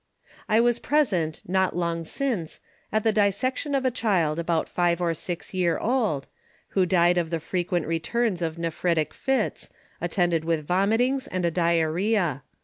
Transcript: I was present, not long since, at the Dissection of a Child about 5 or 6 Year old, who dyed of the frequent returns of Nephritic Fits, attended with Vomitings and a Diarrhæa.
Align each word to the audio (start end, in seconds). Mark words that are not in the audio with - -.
I 0.49 0.59
was 0.59 0.79
present, 0.79 1.41
not 1.47 1.75
long 1.75 2.03
since, 2.05 2.59
at 2.91 3.03
the 3.03 3.11
Dissection 3.11 3.75
of 3.75 3.85
a 3.85 3.91
Child 3.91 4.39
about 4.39 4.67
5 4.67 4.99
or 4.99 5.13
6 5.13 5.53
Year 5.53 5.77
old, 5.77 6.25
who 6.69 6.87
dyed 6.87 7.19
of 7.19 7.29
the 7.29 7.39
frequent 7.39 7.85
returns 7.85 8.41
of 8.41 8.57
Nephritic 8.57 9.13
Fits, 9.13 9.69
attended 10.01 10.43
with 10.43 10.65
Vomitings 10.65 11.27
and 11.27 11.45
a 11.45 11.51
Diarrhæa. 11.51 12.41